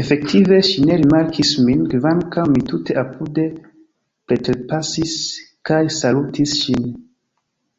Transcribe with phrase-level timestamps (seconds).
[0.00, 5.18] Efektive ŝi ne rimarkis min, kvankam mi tute apude preterpasis
[5.72, 6.88] kaj salutis ŝin.